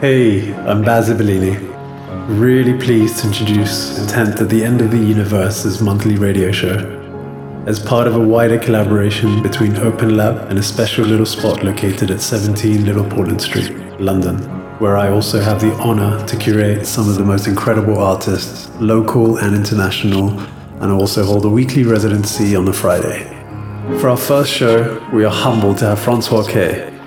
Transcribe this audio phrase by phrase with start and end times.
[0.00, 1.58] Hey, I'm Baz Ibolini.
[2.40, 6.78] Really pleased to introduce Tent at the End of the Universe's monthly radio show.
[7.66, 12.22] As part of a wider collaboration between OpenLab and a special little spot located at
[12.22, 14.38] 17 Little Portland Street, London,
[14.78, 19.36] where I also have the honor to curate some of the most incredible artists, local
[19.36, 20.30] and international,
[20.80, 23.24] and also hold a weekly residency on a Friday.
[24.00, 26.99] For our first show, we are humbled to have Francois K,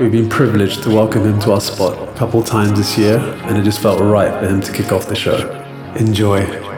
[0.00, 3.56] We've been privileged to welcome him to our spot a couple times this year, and
[3.56, 5.48] it just felt right for him to kick off the show.
[5.94, 6.73] Enjoy.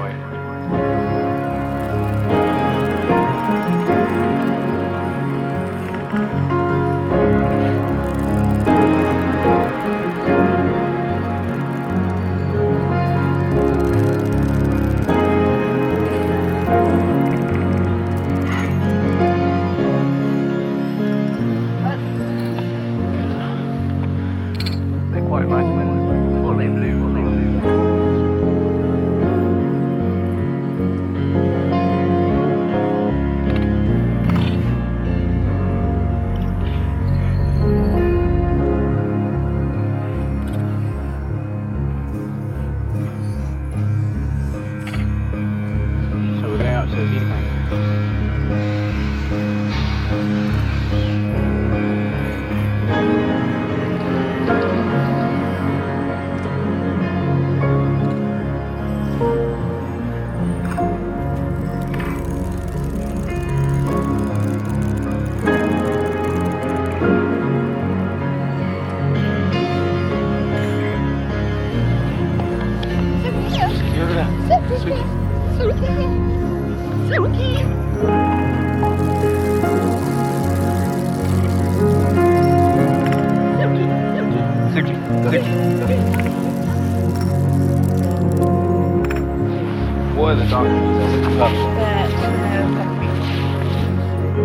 [91.38, 91.44] 对，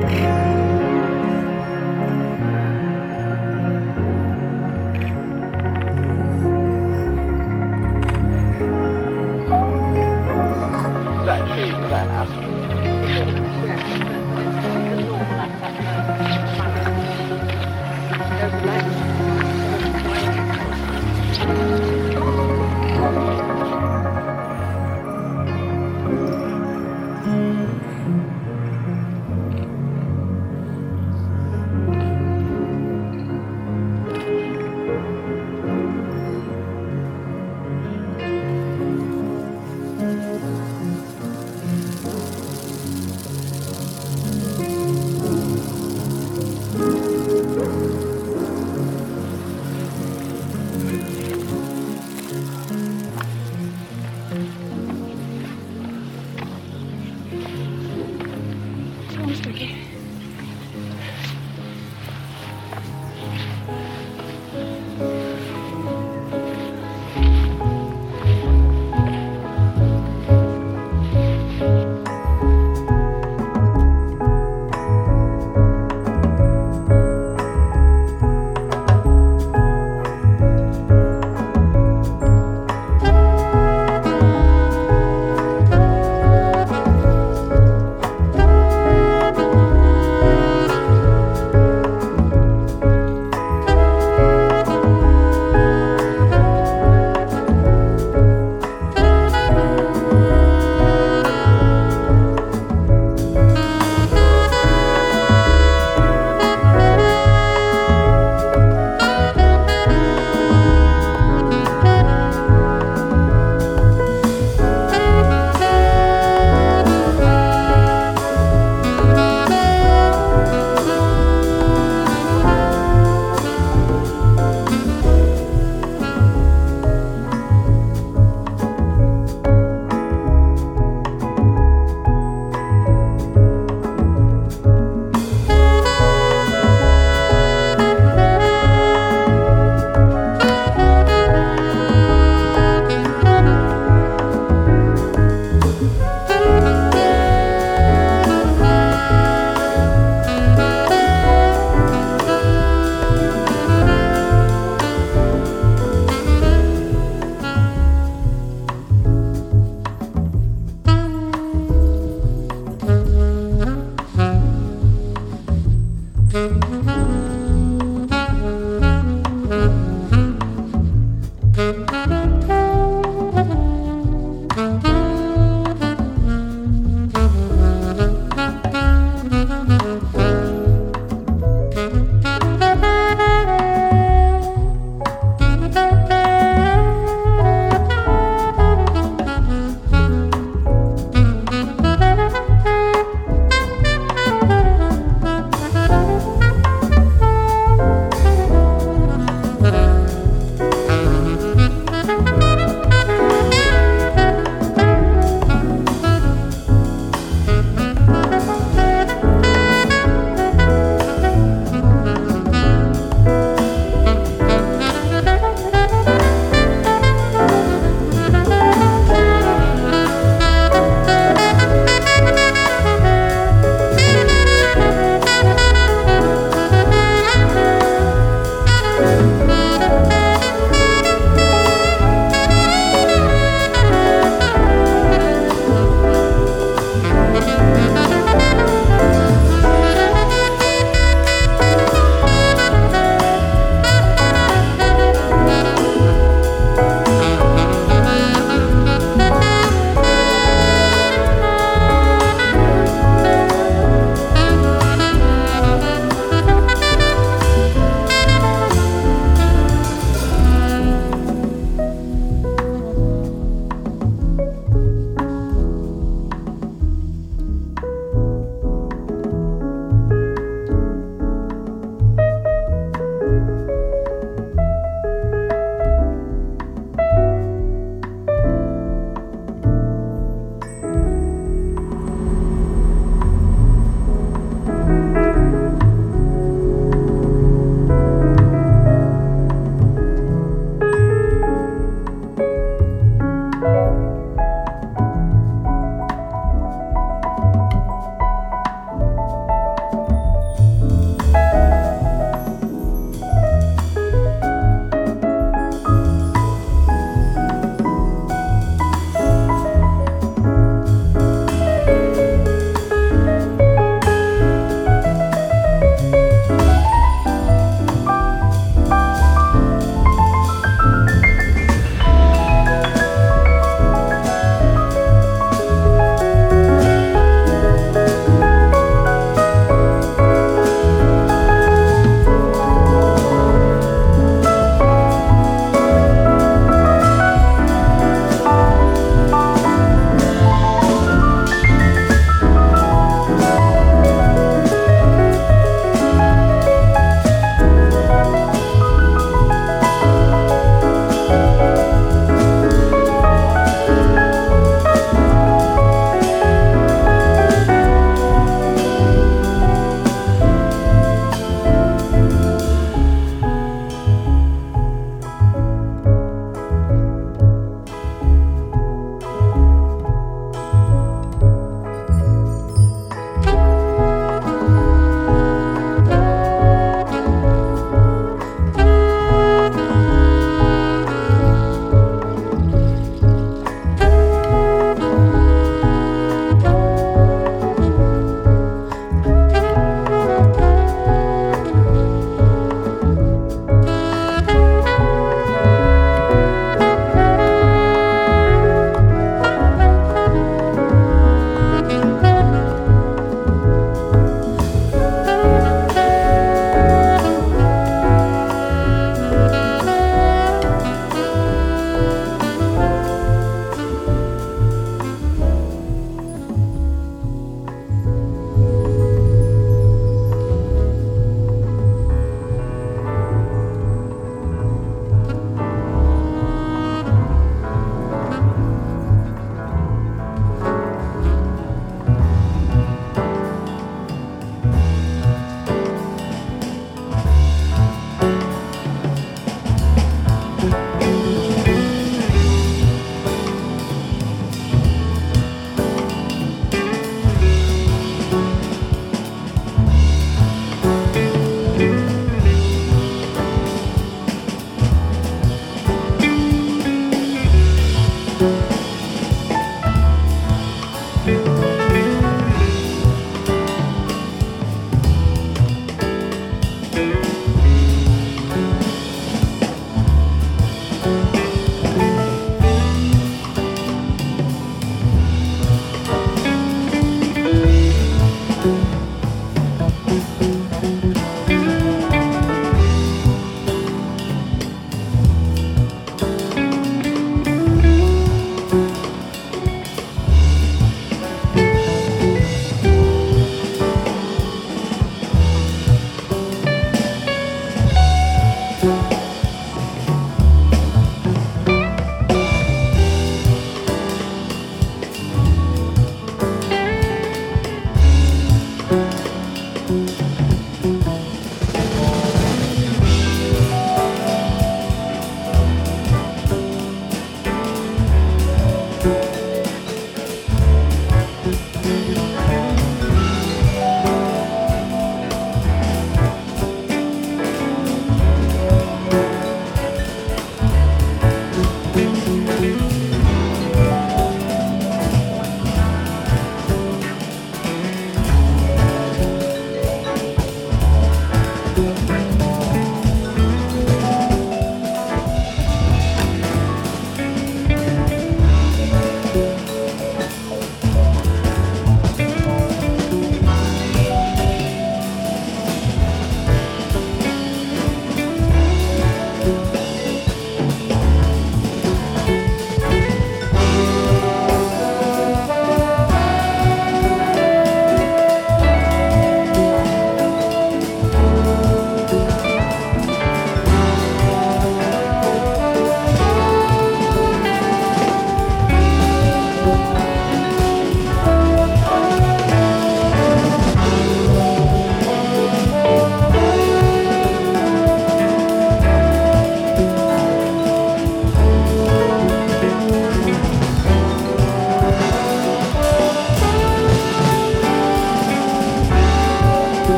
[0.00, 0.45] 对。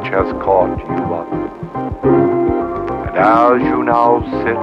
[0.00, 1.30] Which has caught you up.
[3.08, 4.56] And as you now sit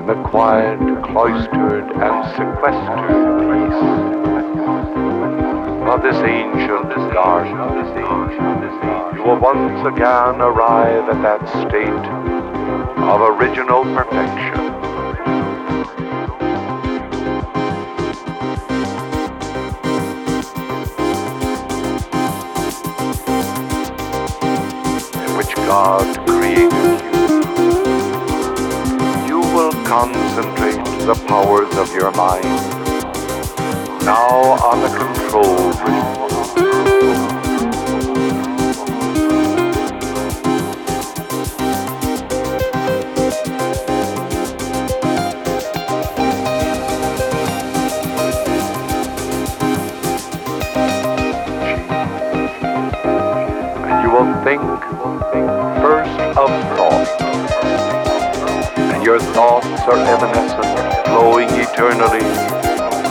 [0.00, 3.82] in the quiet, cloistered, and sequestered peace
[5.92, 7.52] of this ancient garden,
[9.14, 12.06] you will once again arrive at that state
[13.04, 14.65] of original perfection
[25.76, 26.72] God created
[27.12, 27.28] you.
[29.28, 32.44] You will concentrate the powers of your mind
[34.02, 35.74] now on the control
[59.88, 62.26] are evanescent, flowing eternally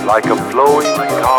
[0.06, 1.35] like a flowing cosmic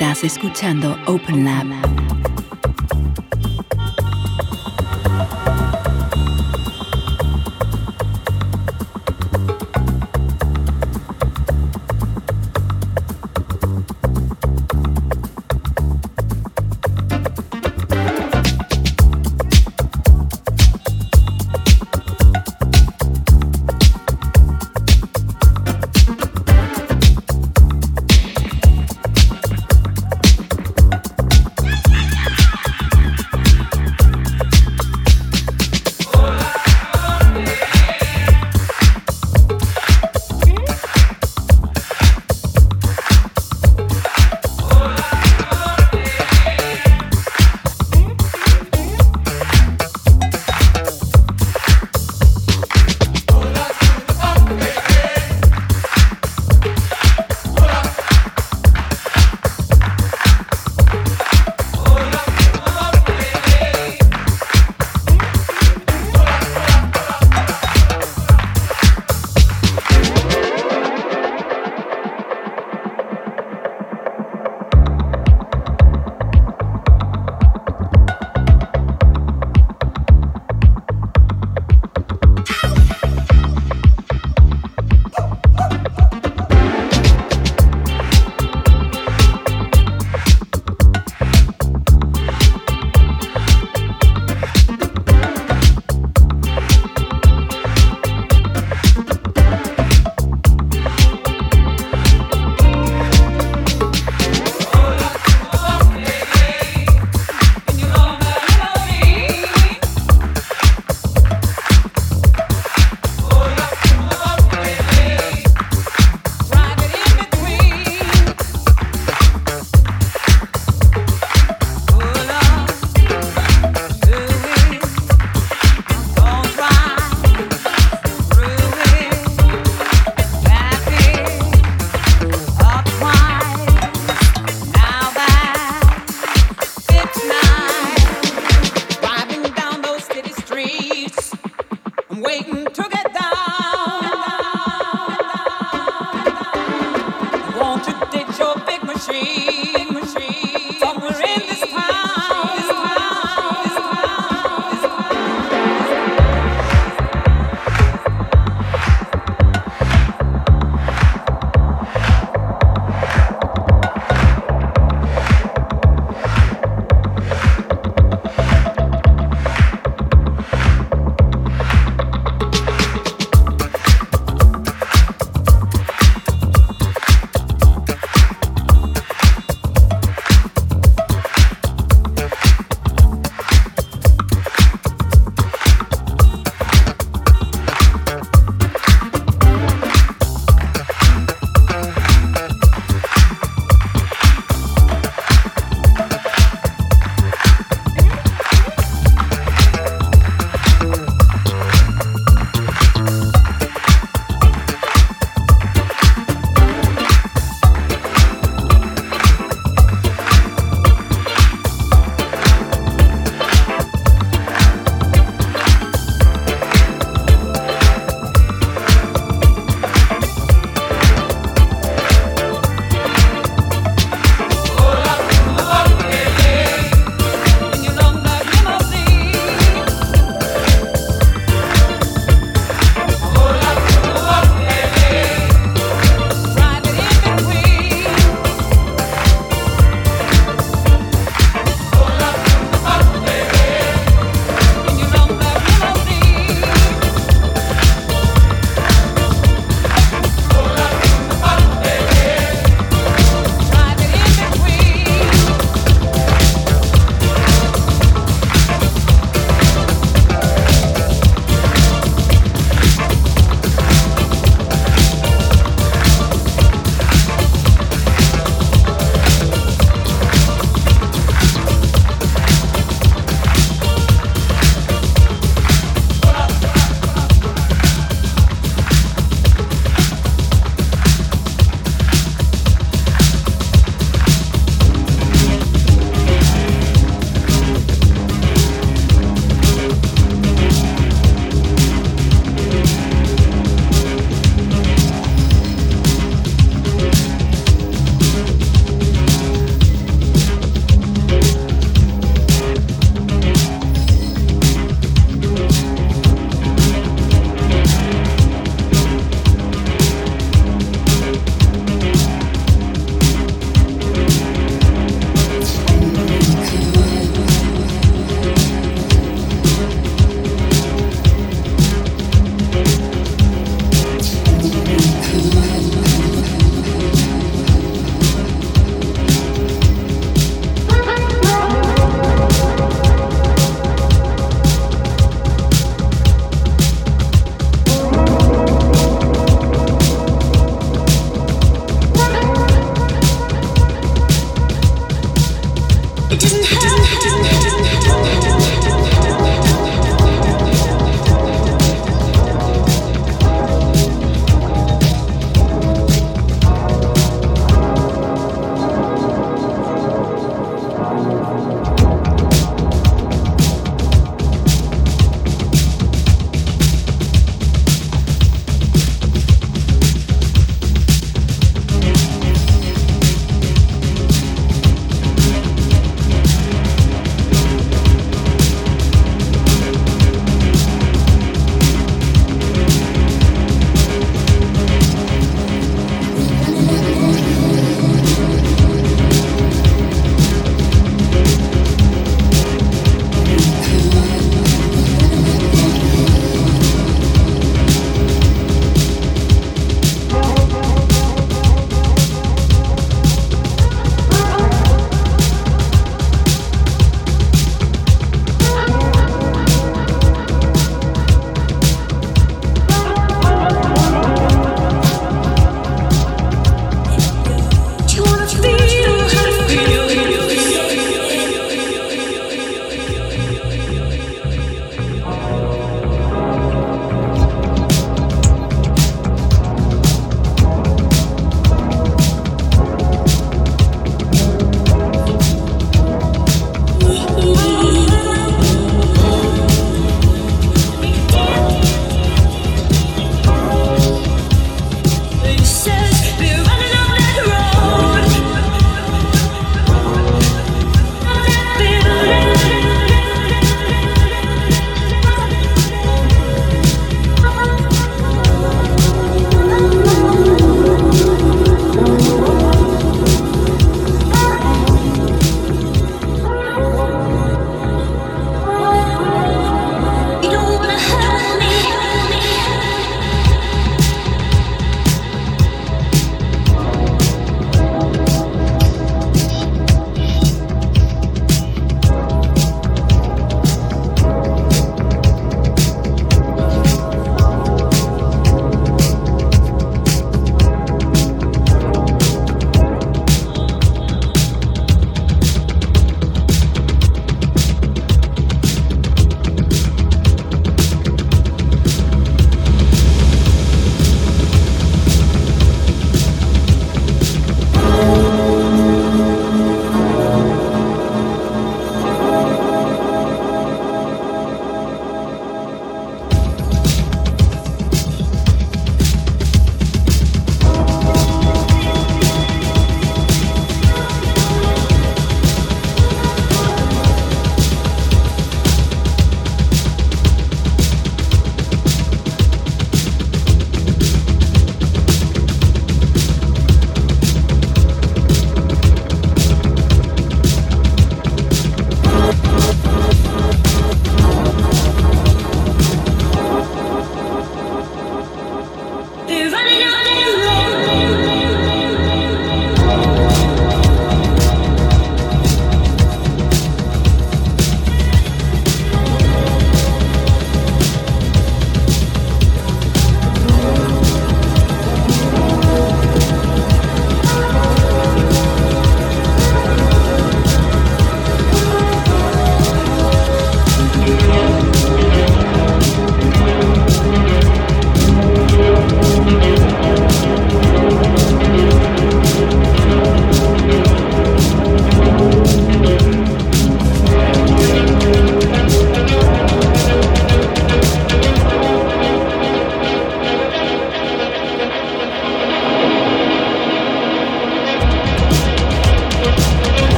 [0.00, 2.17] Estás escuchando Open Lab.